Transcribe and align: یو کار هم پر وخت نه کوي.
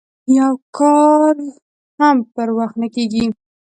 یو 0.37 0.51
کار 0.77 1.35
هم 2.01 2.17
پر 2.33 2.49
وخت 2.57 2.75
نه 2.81 2.87
کوي. 2.95 3.25